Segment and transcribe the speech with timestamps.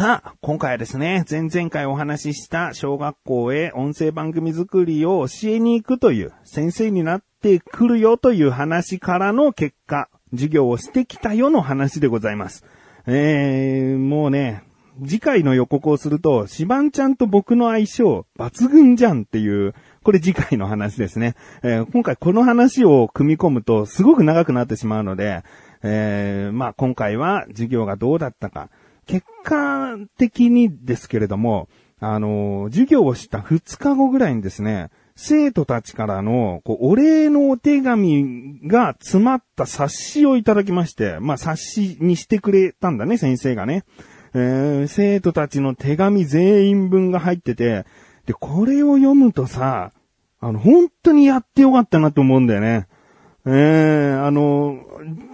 [0.00, 12.64] さあ、今回はですね、前々回お話しした小学校へ音声番組作りを教えに行くという、先生になってくるよという話からの結果、授業をしてきたよの話でございます。
[13.06, 14.62] えー、もうね、
[15.04, 21.34] 次回の予告をすると、シバンちゃんと僕の相性抜群じゃんっていう、これ次回の話ですね。
[21.62, 25.42] えー、今回この話を組み込むとすごく長くなってしまうので、
[25.82, 28.70] えー、まあ今回は授業がどうだったか。
[29.10, 43.84] 結果的にですけれども、あの、授業をした2日後ぐらいにですね、生徒たちからの、こう、お礼のお手紙が詰まった冊子をいただきまして、まあ、冊子にしてくれたんだね、先生がね。
[44.32, 47.86] えー、生徒たちの手紙全員分が入ってて、
[48.26, 49.92] で、これを読むとさ、
[50.38, 52.86] あの、本当にやってよかったなと思うんだよね。
[53.46, 54.78] ええー、あの、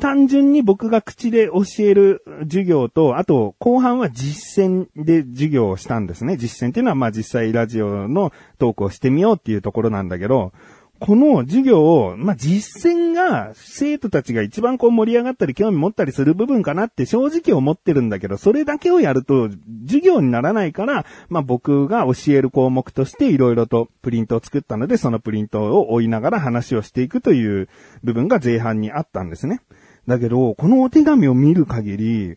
[0.00, 6.36] 単純に僕が口で教える授業と、あと、後半は実践で授業をしたんですね。
[6.36, 10.52] 実践っていうのは、まあ実際ラジオのトークをしてみようっていうところなんだけど、
[10.98, 19.50] この授業を、まあ、実践が生徒たちが一番こう盛り上がったり興味持ったりする部分かなって正直思ってるんだけど、それだけをやると
[19.84, 27.69] 授業にならないから、まあ、僕が教える項目としていろいろとプリントを作ったので、そのプリントを追いながら話をしていくという
[28.03, 29.60] 部分が前半にあったんですね。
[30.06, 32.36] だけど、このお手紙を見る限り、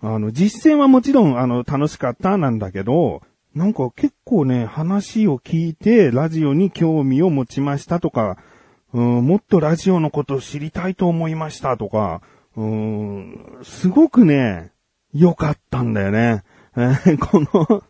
[0.00, 3.22] あの、実践はもちろん、あの、楽しかったなんだけど、
[3.54, 8.38] なんか結構ね、話を聞いて、ラジオに興味を持ちましたとか、
[8.94, 12.22] うん、もっとラジオのことを知りたいと思いましたとか、
[12.56, 14.72] うん、すごくね、
[15.12, 16.44] 良かったんだよね。
[17.20, 17.82] この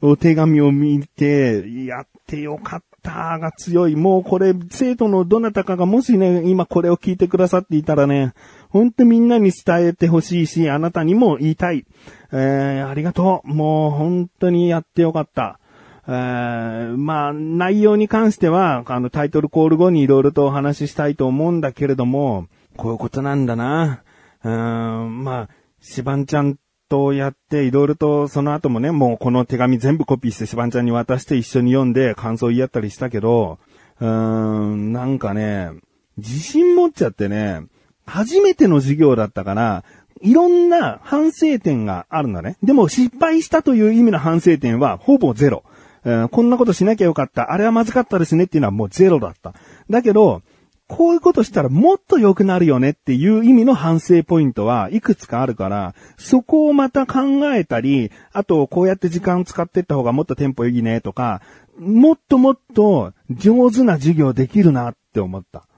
[0.00, 3.96] お手紙を見て、やってよかったが強い。
[3.96, 8.32] もうこれ、生徒のどなたかがもしね、今これを聞いてくださっていたらね、
[8.68, 11.84] ほんとみんなに伝えてほしいし、あなたにも言いたい。
[12.32, 13.48] えー、ありがとう。
[13.48, 15.58] もう本当にやってよかった。
[16.06, 22.46] えー、まあ、内容に関しては、あの、タイトルコール後に色々とお話ししたいと思うんだけれども、
[22.76, 24.02] こういうことなんだな。
[24.44, 25.48] うん、まあ、
[25.80, 26.56] しばんちゃん
[26.88, 33.58] とやって、いろいろとその後もね、もうこの手紙全部コピーしてしばんちゃんに渡して一緒に読んで感想言い合ったりしたけど、
[34.00, 35.70] うーん、なんかね、
[36.16, 37.62] 自信持っちゃってね、
[38.06, 39.84] 初めての授業だったから、
[40.20, 42.56] いろんな反省点があるんだね。
[42.62, 45.62] でも失敗したという意味の反省点はほぼゼロ。
[46.04, 47.52] えー、こんなことしなきゃよかった。
[47.52, 49.54] あれはまずかったですねっていうのはもうゼロだった。
[49.90, 50.42] だけど、
[50.88, 57.20] こういうことしたらもっと良くなるよねっていう意味の反省ポイントはいくつかあるから、そこをまた考
[57.54, 61.42] えたり、あとこうやって時間使ってった方がもっとテンポいいねとか、
[61.78, 65.68] もっともっと上手な授業できるなって思った。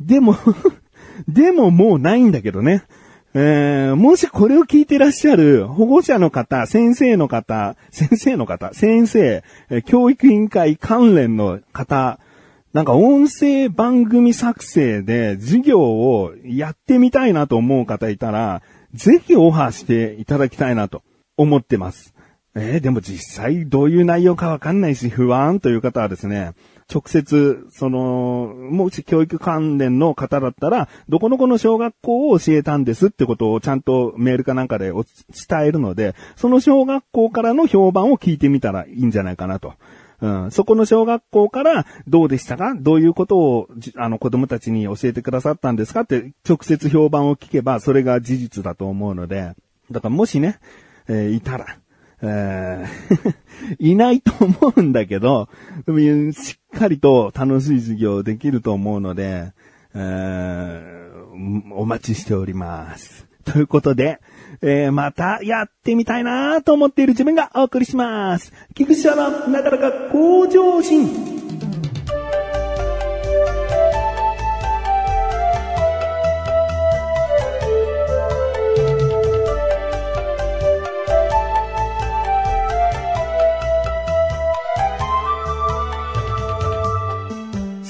[0.00, 0.34] でも
[1.28, 2.84] でももうないんだけどね。
[3.32, 9.44] えー、もしこれを聞いてらっしゃる保護者の方、先生の方、先生の方、先生、
[9.84, 12.18] 教育委員会関連の方、
[12.72, 18.62] なんか音声番組作成で授業をやってみたいなと思う方いたら、
[18.94, 21.02] ぜひオファーしていただきたいなと
[21.36, 22.14] 思ってます。
[22.54, 26.52] えー、でも実際どういう内容かわかんないし不安という方はですね、
[26.92, 35.04] 直接、その、もし教育関連の方だったら、どこのこの小学校を教えたんですってことをちゃんとメールかなんかで伝
[35.64, 39.74] えるので、その小学校からの評判を聞いてみたらいいんじゃないかなと。
[40.20, 42.74] うん、そこの小学校からどうでしたか？
[42.74, 46.00] どういうことを、あの、子供たちに教えてくださったんですか？
[46.02, 49.54] って直接評判を聞けば、それが事実だと思うので、
[49.90, 50.58] だからもしね、
[51.08, 51.78] えー、いたら、
[52.22, 53.34] えー
[53.78, 55.48] いないと思うんだけど、
[56.32, 59.52] しっかりと楽しい授業できると思うので、
[59.94, 63.29] えー、お待ちしております。
[63.44, 64.20] ということで、
[64.62, 68.52] えー、またやってみたいなと思っている自分がお送りします。
[68.74, 71.39] 菊池のなかなか向上心。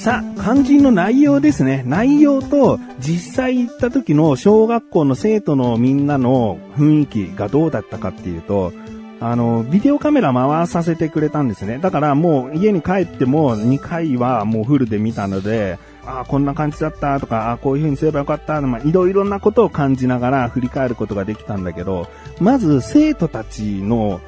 [0.01, 1.83] さあ、肝心の内容ですね。
[1.85, 8.73] 内容と実際行った時の小学校の生徒のみんなの雰囲気がどうだったかっていうと、
[9.19, 11.77] あの、ビデオカメラ回させてくれたんですね。
[11.77, 22.07] だからもう家に帰っても2回はもうフルで見たので、ああ、こんな感じだったとか、ああ、こういう風にすればよかったまあ、いろいろなことを感じながら振り返ることができたんだけど、
[22.39, 24.19] まず生徒たちの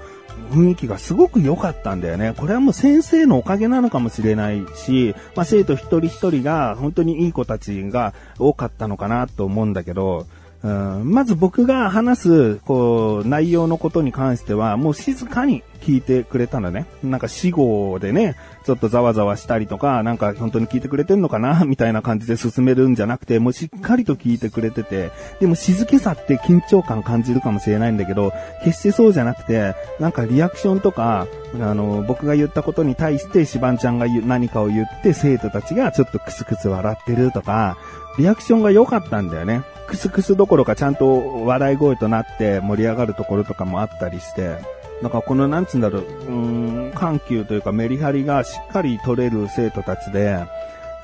[0.53, 2.33] 雰囲気がすごく良かったんだよね。
[2.37, 10.27] これはもう先生のおかげなのかもしれないし、まあ、生徒一人一人が本当にいい子たちが多かったのかなと思うんだけど、
[10.63, 16.85] うんまず僕が話す、こう、内容のことに関しては、もう静かに聞いてくれたのね。
[17.03, 25.11] なんか死後でね、ちょっとざわざわしたりとか、なんか本当に聞いてくれてんのかなみたいな感じで進めるんじゃなくて、もうしっかりと聞いてくれてて、
[25.41, 28.31] でも静けさって緊張感感じるかもしれないんだけど、
[28.63, 31.27] 決してそうじゃなくて、なんかリアクションとか、
[31.59, 37.77] あの、僕が言ったことに対してシバンちゃんが何かを言って生徒たちがちょっとクスクス笑ってるとか、
[38.17, 39.63] リアクションが良かったんだよね。
[39.87, 44.57] クスクスどころかちゃんと笑い声となって盛り上がるところとかもあったりして、
[45.01, 50.43] だかこのなんつうんだろう、うん、緩急というかメリハリがしっかり取れる生徒たちで、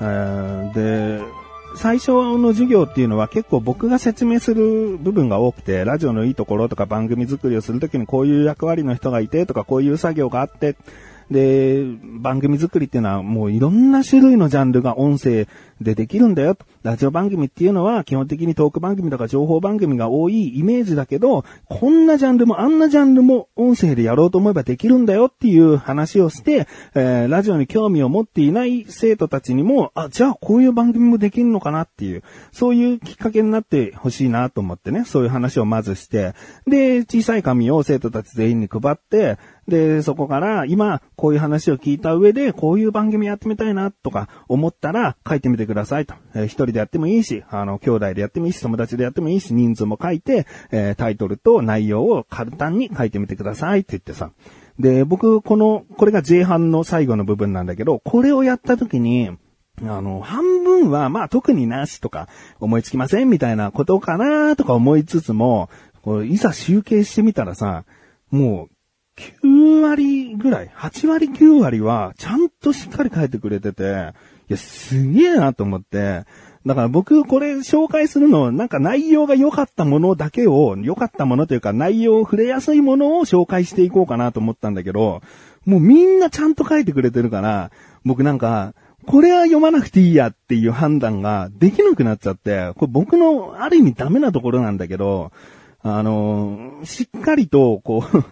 [0.00, 1.24] えー、で、
[1.76, 10.76] 最初の授業っていうのは結構僕が説明する部分が多くて、ラジオのいいところとか番組作りをするときにこういう役割の人がいてとかこういう作業があって、
[11.30, 11.84] で、
[12.20, 15.46] 番組作りっていうのはもういろんな種類のジャンルが音声
[15.80, 16.66] でできるんだよと。
[16.82, 32.22] ラジオ番組っていうのは基本的にトーク番組とか情報番組が多いイメージだけど、こんなジャンルもあんなジャンルも音声でやろうと思えばできるんだよっていう話をして、えー、ラジオに興味を持っていない生徒たちにも、あ、じゃあこういう番組もできるのかなっていう、
[32.52, 36.34] そういうきっかけになってほしいなと思ってね、そういう話をまずして、
[36.66, 39.38] で、小さい紙を生徒たち全員に配って、
[39.70, 46.14] で、そこから今こういう話を聞いた上でこういう番組やってみたいなとか思ったら書いてみてくださいと。
[46.34, 54.32] えー、一人でやってもいいし、あの、兄弟でやってもいいし、友達でやってもいいし、人数も書いて、えー、タイトルと内容を簡単に書いてみてくださいって言ってさ。
[54.78, 59.30] で、僕、この、これが前半の最後の部分なんだけど、これをやった時に、
[59.82, 62.28] あの、半分は、まあ特になしとか、
[62.58, 65.70] 思いつきませんみたいなことかなとか思いつつも、
[66.02, 67.84] こういざ集計してみたらさ、
[68.30, 68.74] もう、
[69.42, 74.12] 9割ぐらい、8割9割は、ちゃんとしっかり書いてくれてて、
[74.48, 76.24] いや、すげえなと思って、
[76.66, 85.22] だから僕これ紹介するの、なんか内容が良かったものだけを、良かったものというか内容を触れやすいものを紹介していこうかなと思ったんだけど、
[85.64, 87.70] もうみんなちゃんと書いてくれてるから、
[88.04, 88.74] 僕なんか、
[89.06, 95.32] これは読まなくていいやっていう判断ができなくなっちゃって、これ僕のある意味ダメなところなんだけど、
[95.82, 98.24] あのしっかりと、こう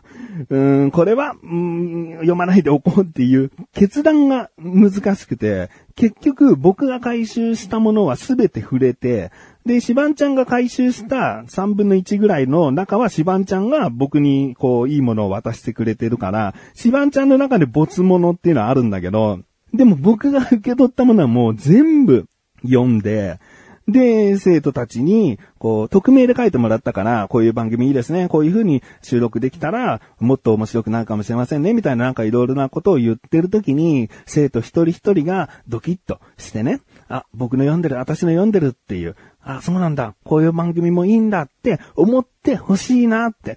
[0.54, 9.32] うん、これは、うん、読まないでおこうっていう決断が難しくて、結局僕が回収したものは全て触れて、
[9.66, 19.40] で、シバンちゃんが回収した3分の1ぐらいの中はシバンちゃんが僕にこういいものを渡してくれてるから、シバンちゃんの中で没物っていうのはあるんだけど、
[19.74, 22.26] でも僕が受け取ったものはもう全部
[22.62, 23.40] 読んで、
[23.88, 28.28] で、生徒たちに、こう、匿名で書いてもらったから、こういう番組いいですね。
[28.28, 31.72] こういう風に収録できたら、もっと面白くなるかもしれませんね。
[31.72, 40.14] みたいななんかいろいろなことを言ってる時に、生徒一人一人がドキッとしてね、あ、僕の読んでる、私の読んでるっていう、あ、そうなんだ。
[40.22, 43.56] こういう番組もいいんだって思ってほしいなって、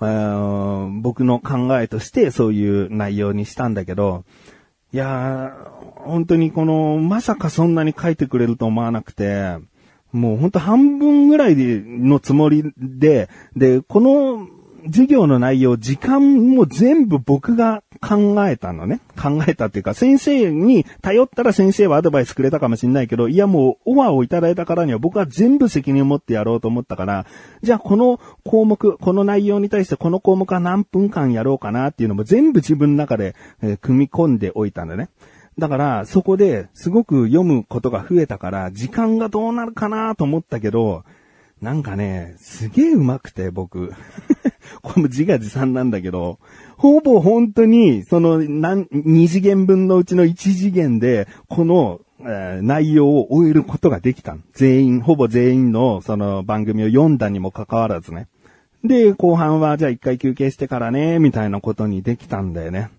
[0.00, 4.24] えー、僕の考えとしてそういう内容にしたんだけど、
[4.92, 9.56] いやー、本当にこの、まさかそんなに書いてくれると思わなくて、
[10.12, 14.48] もう本当半分ぐらいのつもりで、で、この
[14.86, 19.00] 授業の内容、時間も全部僕が考えたのね。
[19.20, 27.26] 考えたっていうか、先生に頼ったら先生はアドバイスくれたかもしれないけど、いやもう、オファーをいただいたからには僕は全部責任を持ってやろうと思ったから、
[27.62, 35.08] じゃあこの項目、この内容に対してこの項目は何分間やろうかなっていうのも全部自分の中で、え、組み込んでおいたのね。
[35.58, 41.04] だから、そこですごく読むことが増えたから、時間がどうなるかなと思ったけど、
[41.62, 43.92] なんかね、すげえ上手くて、僕。
[44.82, 46.38] これも自画自賛なんだけど、
[46.76, 58.28] ほぼ本当に、その、2次元分のうちの1次元で、この、えー、内容を終えることができた全員、ほぼ全員の、その番組を読んだにもかかわらずね。
[58.84, 62.90] で、後半は、じゃあ一回休憩してからね、みたいなことにできたんだよね。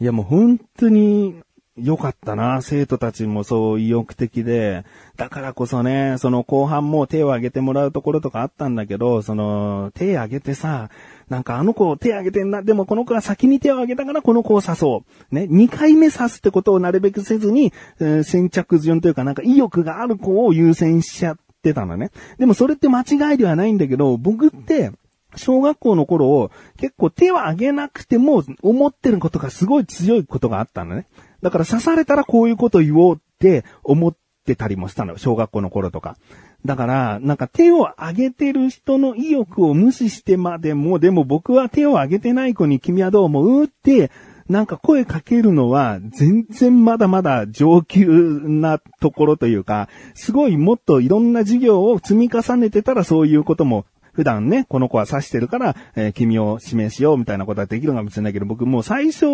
[0.00, 1.40] いやもう本当に、
[1.80, 2.62] 良かったな。
[2.62, 4.84] 生徒たちもそう意欲的で、
[5.16, 10.90] だからこそね、その後半も手を挙げてもらうところとかあったんだけど、その、手挙げてさ、
[11.28, 15.34] なんかあの子を手挙げてんな、でもこの子は先に手を挙げたからこの子を刺そう。
[15.34, 22.10] ね、2回目刺すってことをなるべくせずに、えー、先着順というかなんか意欲がある子を優先しちゃってたのね。
[22.38, 24.92] でもそれって間違いではないんだけど、僕って、
[25.36, 31.06] 小学校の頃、結構手を挙げなくても思ってることがすごい強いことがあったのね。
[31.42, 35.18] だから刺されたらこういうこと言おうって思ってたりもしたの。
[35.18, 36.16] 小学校の頃とか。
[36.64, 44.10] だから、なんか手を挙げてる人の意欲を無視してまでも、でも僕は手を挙げてない子に君はどう思うって
[44.48, 53.84] なんか声かけるのは全然まだまだ上級なところというか、すごいもっといろんな授業を積み重ねてたらそういうことも
[54.18, 59.26] 普段ね、この子は指してるから、えー、君を指名しようみたいなことはできるかもしれないけど、僕もう最初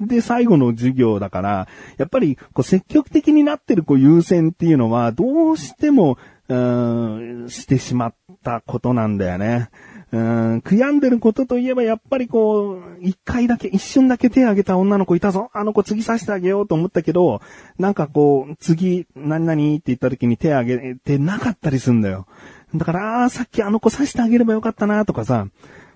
[0.00, 6.18] で最後の授業だから、やっぱりこう積極的になってるこう優先っていうのは、どうしても、
[6.48, 8.14] うん、してしまっ
[8.44, 9.70] たことなんだよね。
[10.12, 15.50] うん、悔やんでることといえば、やっぱりこう、一回だけ、一瞬だけ手を挙げた女の子いたぞ。
[15.52, 17.42] あの子次刺してあげようと思ったけど、
[17.78, 22.26] なんかこう、次、何々って言った時に手を挙げてなかったりすんだよ。
[22.74, 25.46] だから、ああ、さっきあの子刺してあげればよかったなとかさ、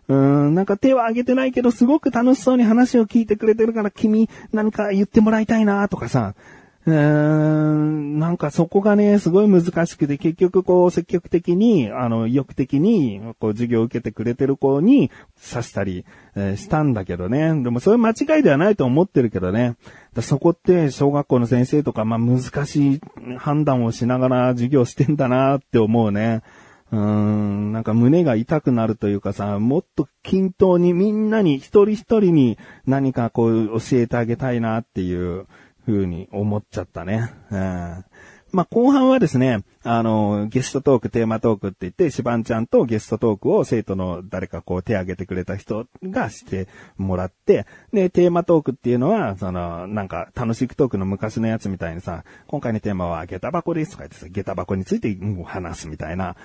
[0.09, 0.17] うー
[0.51, 6.35] ん、なんか手は挙げてないけど、すごく楽しそうに話を聞いてくれてるから、君、何か言ってもらいたいなとかさ、
[6.85, 15.13] うーん、なんかそこがね、すごい難しくて、結局こう、積極的に、あの、意欲的に、こう、授業を受けてくれてる子に
[15.53, 17.63] 刺したり、えー、したんだけどね。
[17.63, 19.77] でもそれ間違いではないと思ってるけどね。
[20.21, 23.01] そこって小学校の先生とか、まあ、難しい
[23.39, 26.43] 判断をしながら授業してんだなって思うね。
[26.93, 35.47] うん、なんか胸が痛くなるというかさ、もっと均等にみんなに一人一人に何かこう教えてあげたいなっていう
[35.87, 37.33] 風に思っちゃったね。
[37.51, 38.05] うん。
[38.53, 46.69] まあ、後半はですね、あの、ゲストトーク、テーマトークって言って、シバンちゃんとゲストトークを生徒の誰かこう手挙げてくれた人がして
[46.99, 56.37] もらって、で、テーマトークっていうのは、その、なんか、楽しくトークの昔のやつみたいにさ、今回のテーマは下駄箱ですとか言ってさ、下駄箱について話すみたいな、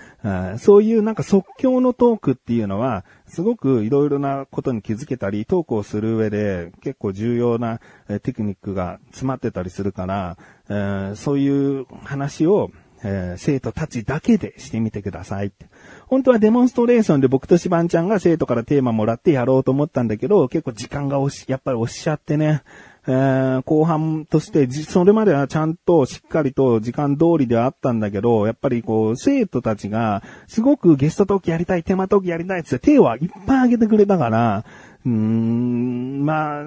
[0.57, 7.81] そういうなんか即興のトークっていうのは、すごくいろいろなことに気づけたり、トークをする上で結構重要な
[8.23, 10.37] テクニックが詰まってたりするから、
[10.69, 12.71] えそういう話を
[13.03, 15.67] えー、生徒たちだけでしてみてくださいって
[16.07, 22.63] 本当はデモンストレーションで僕としばんちゃんが生徒からテーマもらってやろうと思ったんだけど、結構時間が押し、やっぱり押しちゃってね、
[23.07, 34.63] えー、後半として、それまではちゃんとしっかりと時間通りではあったんだけど、やっぱりこう、生徒たちが、すごくゲストトークやりたい、テーマトークやりたいって手はいっぱい挙げてくれたから、
[35.05, 36.63] うーん、まあ、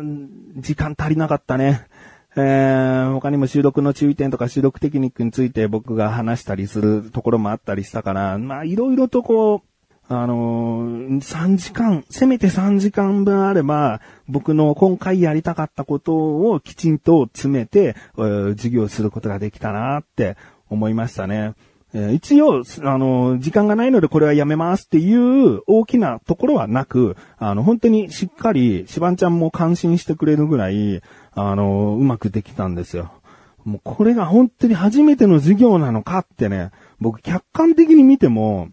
[0.57, 1.87] 時間足りなかったね。
[2.43, 9.71] えー、他にも収録の注意点とか収録テクニックについて僕が話したりするところもあったりしたから、まあいろいろとこう、
[10.13, 20.37] あのー、3時間、せめて3時間分あれば、僕の今回やりたかったことをきちんと詰めて、えー、授業することができたなって
[20.69, 21.55] 思いましたね。
[21.93, 33.13] えー、一応、あの、時間がないのでこれはやめますっていう大きなところはなく、あの、本当にしっかり、しばんちゃんも感心してくれるぐらい、あの、うまくできたんですよ。
[33.65, 36.71] もうこれが本当に初めての授業なのかってね、
[37.01, 38.71] 僕客観的に見ても、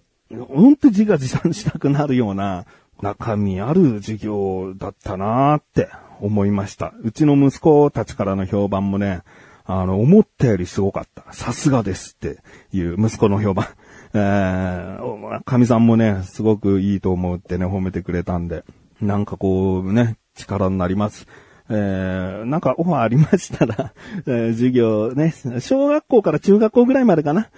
[0.49, 2.65] 本当自画自賛したくなるような
[3.01, 6.93] 中身ある授業だったなーって思いました。
[7.03, 9.21] うちの息子たちからの評判もね、
[9.65, 11.31] あの、思ったよりすごかった。
[11.33, 12.39] さすがですって
[12.71, 13.67] いう息子の評判。
[14.13, 18.63] えー、神さんもね、すごくいいと思うってね、褒めてくれたんで、
[19.01, 21.27] なんかこうね、力になります。
[21.69, 23.93] えー、なんかオファーありましたら、
[24.25, 27.49] えー、授業ね、小学校から中学校ぐらいまでかな。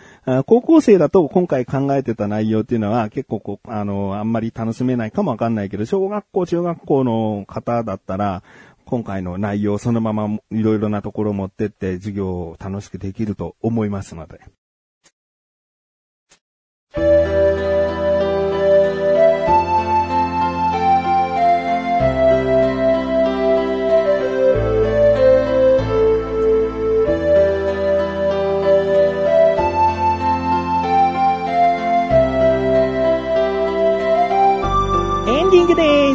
[0.46, 8.44] 高校生だと今回考えてた内容っていうのは結構こう、あの、あんまり楽しめないかもわかんないけど、小学校、中学校の方だったら、
[8.86, 14.40] 今回の内容そのままいろいろなところを持ってって授業を楽しくできると思いますので。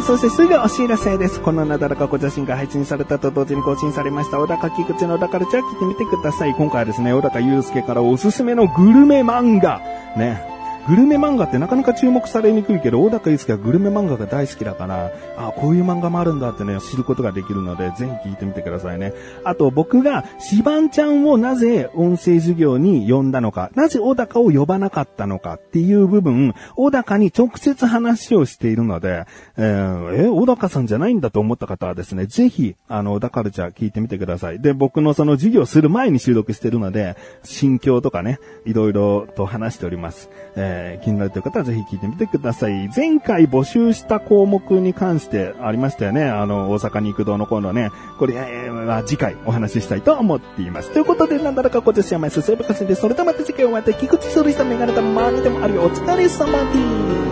[0.05, 1.41] そしてすぐお知らせです。
[1.41, 6.53] このなだらかご写真が配信されたと同時に更新されました、小高菊池の小高ルチャー聞いてみてください。
[6.53, 9.81] 今回はですね、小高祐介からおすすめのグルメ漫画。
[10.15, 10.54] ね。
[10.87, 19.13] グルメ漫画ってなかなか注目されにくいけど、小高祐介はグルメ漫画が大好きだから、あこういう漫画もあるんだってね、知ることができるので、ぜひ聞いてみてくださいね。
[19.43, 29.25] あと、僕が、シバンちゃんをなぜ音声授業に呼んだのか、なぜ小高を呼ばなかったのかっていう部分、小高に直接話をしているので、
[29.57, 34.61] えー、え、小高さんじゃないんだと思った方はですね、ぜひ、あの、小高ルチャー聞いてみてください。
[34.61, 40.29] で、僕のその授業する前に収録してるので、心境とかね、いろいろと話しております。
[40.55, 42.89] えーえー、気になるという方はぜひ聞いてみてください。
[42.95, 46.25] 前回募集した項目に関してありましたよね。
[46.25, 47.91] あの、大阪肉堂のコーナーね。
[48.19, 50.91] これ、えー、は次回お話ししたいと思っています。
[50.91, 55.83] ということで、なんだらかこですやまいすせぶかせで、それとまた次回お会いで、菊池処理したメガネたまにでもあるよ。
[55.83, 56.73] お疲れ様で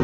[0.00, 0.03] す。